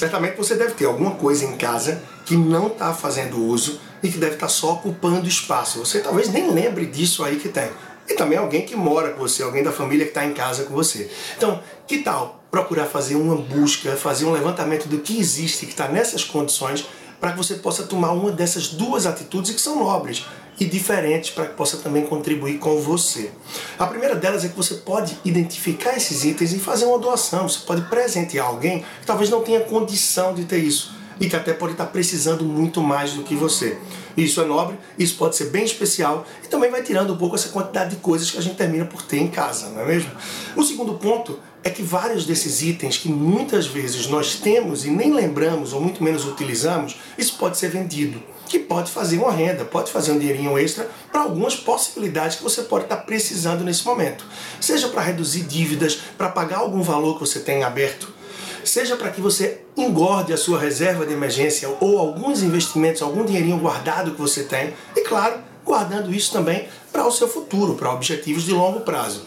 Certamente 0.00 0.38
você 0.38 0.54
deve 0.54 0.72
ter 0.72 0.86
alguma 0.86 1.10
coisa 1.10 1.44
em 1.44 1.58
casa 1.58 2.02
que 2.24 2.34
não 2.34 2.68
está 2.68 2.94
fazendo 2.94 3.36
uso 3.36 3.78
e 4.02 4.08
que 4.08 4.16
deve 4.16 4.32
estar 4.32 4.46
tá 4.46 4.50
só 4.50 4.72
ocupando 4.72 5.28
espaço. 5.28 5.80
Você 5.80 6.00
talvez 6.00 6.30
nem 6.30 6.50
lembre 6.50 6.86
disso 6.86 7.22
aí 7.22 7.36
que 7.36 7.50
tem. 7.50 7.68
E 8.08 8.14
também 8.14 8.38
alguém 8.38 8.64
que 8.64 8.74
mora 8.74 9.10
com 9.10 9.20
você, 9.20 9.42
alguém 9.42 9.62
da 9.62 9.70
família 9.70 10.06
que 10.06 10.12
está 10.12 10.24
em 10.24 10.32
casa 10.32 10.64
com 10.64 10.72
você. 10.72 11.10
Então, 11.36 11.62
que 11.86 11.98
tal 11.98 12.42
procurar 12.50 12.86
fazer 12.86 13.14
uma 13.16 13.36
busca, 13.36 13.94
fazer 13.94 14.24
um 14.24 14.32
levantamento 14.32 14.88
do 14.88 15.00
que 15.00 15.20
existe, 15.20 15.66
que 15.66 15.72
está 15.72 15.86
nessas 15.86 16.24
condições, 16.24 16.86
para 17.20 17.32
que 17.32 17.38
você 17.38 17.56
possa 17.56 17.82
tomar 17.82 18.12
uma 18.12 18.32
dessas 18.32 18.68
duas 18.68 19.06
atitudes 19.06 19.52
que 19.52 19.60
são 19.60 19.78
nobres 19.78 20.24
e 20.58 20.64
diferentes 20.64 21.30
para 21.30 21.46
que 21.46 21.54
possa 21.54 21.78
também 21.78 22.06
contribuir 22.06 22.58
com 22.58 22.80
você. 22.80 23.30
A 23.78 23.86
primeira 23.86 24.14
delas 24.14 24.44
é 24.44 24.48
que 24.48 24.56
você 24.56 24.74
pode 24.74 25.18
identificar 25.24 25.96
esses 25.96 26.24
itens 26.24 26.52
e 26.52 26.58
fazer 26.58 26.84
uma 26.86 26.98
doação. 26.98 27.48
Você 27.48 27.60
pode 27.66 27.82
presentear 27.82 28.46
alguém 28.46 28.80
que 29.00 29.06
talvez 29.06 29.30
não 29.30 29.42
tenha 29.42 29.60
condição 29.60 30.34
de 30.34 30.44
ter 30.44 30.58
isso 30.58 30.99
e 31.20 31.28
que 31.28 31.36
até 31.36 31.52
pode 31.52 31.72
estar 31.72 31.86
precisando 31.86 32.44
muito 32.44 32.80
mais 32.80 33.12
do 33.12 33.22
que 33.22 33.36
você. 33.36 33.78
Isso 34.16 34.40
é 34.40 34.44
nobre, 34.44 34.76
isso 34.98 35.16
pode 35.16 35.36
ser 35.36 35.50
bem 35.50 35.64
especial 35.64 36.26
e 36.42 36.48
também 36.48 36.70
vai 36.70 36.82
tirando 36.82 37.12
um 37.12 37.16
pouco 37.16 37.36
essa 37.36 37.50
quantidade 37.50 37.90
de 37.90 37.96
coisas 37.96 38.30
que 38.30 38.38
a 38.38 38.42
gente 38.42 38.56
termina 38.56 38.86
por 38.86 39.02
ter 39.02 39.18
em 39.18 39.28
casa, 39.28 39.68
não 39.68 39.82
é 39.82 39.86
mesmo? 39.86 40.10
O 40.56 40.64
segundo 40.64 40.94
ponto 40.94 41.38
é 41.62 41.68
que 41.68 41.82
vários 41.82 42.24
desses 42.24 42.62
itens 42.62 42.96
que 42.96 43.08
muitas 43.10 43.66
vezes 43.66 44.06
nós 44.06 44.36
temos 44.36 44.84
e 44.84 44.90
nem 44.90 45.12
lembramos 45.12 45.72
ou 45.74 45.80
muito 45.80 46.02
menos 46.02 46.24
utilizamos, 46.24 46.96
isso 47.18 47.36
pode 47.36 47.58
ser 47.58 47.68
vendido, 47.68 48.20
que 48.48 48.58
pode 48.58 48.90
fazer 48.90 49.18
uma 49.18 49.30
renda, 49.30 49.64
pode 49.64 49.92
fazer 49.92 50.12
um 50.12 50.18
dinheirinho 50.18 50.58
extra 50.58 50.88
para 51.12 51.20
algumas 51.20 51.54
possibilidades 51.54 52.36
que 52.36 52.42
você 52.42 52.62
pode 52.62 52.84
estar 52.84 52.96
precisando 52.98 53.62
nesse 53.62 53.84
momento. 53.84 54.24
Seja 54.58 54.88
para 54.88 55.02
reduzir 55.02 55.42
dívidas, 55.42 56.00
para 56.16 56.30
pagar 56.30 56.58
algum 56.58 56.82
valor 56.82 57.14
que 57.14 57.20
você 57.20 57.40
tem 57.40 57.62
aberto, 57.62 58.19
seja 58.64 58.96
para 58.96 59.10
que 59.10 59.20
você 59.20 59.62
engorde 59.76 60.32
a 60.32 60.36
sua 60.36 60.58
reserva 60.58 61.06
de 61.06 61.12
emergência 61.12 61.68
ou 61.80 61.98
alguns 61.98 62.42
investimentos, 62.42 63.02
algum 63.02 63.24
dinheirinho 63.24 63.58
guardado 63.58 64.12
que 64.12 64.20
você 64.20 64.44
tem, 64.44 64.74
e 64.96 65.00
claro, 65.02 65.40
guardando 65.64 66.12
isso 66.12 66.32
também 66.32 66.68
para 66.92 67.06
o 67.06 67.12
seu 67.12 67.28
futuro, 67.28 67.74
para 67.74 67.92
objetivos 67.92 68.44
de 68.44 68.52
longo 68.52 68.80
prazo. 68.80 69.24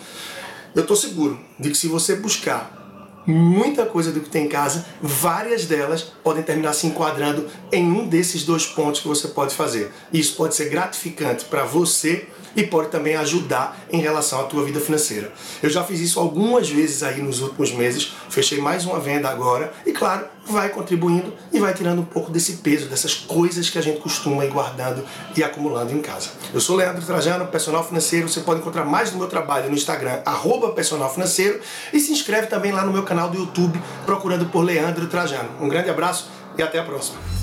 Eu 0.76 0.82
estou 0.82 0.98
seguro 0.98 1.40
de 1.60 1.70
que 1.70 1.78
se 1.78 1.88
você 1.88 2.16
buscar 2.16 2.84
muita 3.26 3.86
coisa 3.86 4.12
do 4.12 4.20
que 4.20 4.30
tem 4.30 4.46
em 4.46 4.50
casa, 4.50 4.86
várias 5.02 5.66
delas 5.66 6.02
podem 6.24 6.44
terminar 6.44 6.74
se 6.74 6.88
enquadrando 6.88 7.48
em 7.72 7.86
um 7.86 8.08
desses 8.08 8.44
dois 8.44 8.66
pontos 8.66 9.02
que 9.02 9.08
você 9.08 9.30
pode 9.30 9.56
fazer. 9.56 9.92
Isso 10.12 10.36
pode 10.36 10.56
ser 10.56 10.70
gratificante 10.70 11.46
para 11.46 11.64
você 11.64 12.28
e 12.56 12.64
pode 12.64 12.90
também 12.90 13.16
ajudar 13.16 13.78
em 13.92 14.00
relação 14.00 14.42
à 14.42 14.44
tua 14.44 14.64
vida 14.64 14.80
financeira. 14.80 15.32
Eu 15.62 15.70
já 15.70 15.84
fiz 15.84 16.00
isso 16.00 16.20
algumas 16.20 16.70
vezes 16.70 17.04
aí 17.04 17.22
nos 17.22 17.42
últimos 17.42 17.72
meses, 17.72 18.14
fechei 18.30 18.60
mais 18.60 18.86
uma 18.86 19.00
venda 19.00 19.30
agora 19.30 19.74
e 19.86 19.92
claro, 19.92 20.26
vai 20.46 20.70
contribuindo 20.70 21.34
e 21.52 21.60
vai 21.60 21.74
tirando 21.74 22.00
um 22.00 22.06
pouco 22.06 22.32
desse 22.32 22.58
peso, 22.58 22.88
dessas 22.88 23.14
coisas 23.14 23.70
que 23.70 23.78
a 23.78 23.82
gente 23.82 24.00
costuma 24.00 24.46
ir 24.46 24.52
guardando 24.52 25.04
e 25.36 25.44
acumulando 25.44 25.94
em 25.94 26.02
casa. 26.02 26.30
Eu 26.54 26.60
sou 26.60 26.76
Leandro 26.76 27.06
Trajano, 27.06 27.48
personal 27.48 27.84
financeiro, 27.84 28.28
você 28.28 28.42
pode 28.42 28.60
encontrar 28.60 28.86
mais 28.86 29.12
do 29.12 29.18
meu 29.18 29.28
trabalho 29.28 29.70
no 29.70 29.76
Instagram, 29.76 30.22
arroba 30.26 30.72
personal 30.72 31.12
financeiro 31.12 31.60
e 31.92 32.00
se 32.00 32.12
inscreve 32.12 32.48
também 32.48 32.72
lá 32.72 32.86
no 32.86 32.92
meu 32.92 33.04
canal 33.04 33.30
do 33.30 33.38
YouTube 33.38 33.82
procurando 34.06 34.46
por 34.48 34.62
Leandro 34.62 35.08
Trajano. 35.08 35.50
Um 35.62 35.70
grande 35.70 35.90
abraço 35.90 36.30
e 36.58 36.62
até 36.62 36.80
a 36.80 36.84
próxima. 36.84 37.43